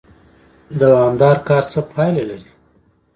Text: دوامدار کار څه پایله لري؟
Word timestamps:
دوامدار 0.79 1.37
کار 1.47 1.63
څه 1.71 1.79
پایله 1.93 2.23
لري؟ 2.29 2.51